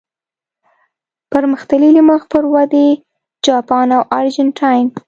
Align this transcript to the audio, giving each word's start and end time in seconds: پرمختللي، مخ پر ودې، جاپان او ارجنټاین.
پرمختللي، 1.31 2.01
مخ 2.09 2.21
پر 2.31 2.43
ودې، 2.53 2.87
جاپان 3.45 3.89
او 3.97 4.01
ارجنټاین. 4.17 4.85